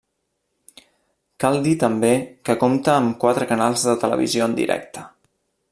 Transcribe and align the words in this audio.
Cal 1.43 1.57
dir 1.67 1.73
també 1.83 2.09
que 2.49 2.57
compta 2.65 2.95
amb 3.03 3.15
quatre 3.25 3.49
canals 3.53 3.87
de 3.91 3.97
televisió 4.05 4.49
en 4.51 4.57
directe. 4.63 5.05